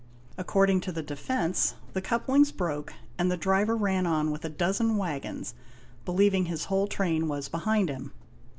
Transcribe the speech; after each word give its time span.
According 0.35 0.81
to 0.81 0.91
the 0.91 1.03
defence, 1.03 1.75
the 1.93 2.01
couplings 2.01 2.51
broke, 2.51 2.91
and 3.19 3.29
the 3.29 3.37
driver_ 3.37 3.75
ran 3.79 4.07
on 4.07 4.31
with 4.31 4.41
adozen 4.41 4.97
waggons, 4.97 5.53
believing 6.05 6.45
his 6.45 6.65
whole 6.65 6.87
train 6.87 7.27
was 7.27 7.47
behind 7.49 7.87
him. 7.87 8.11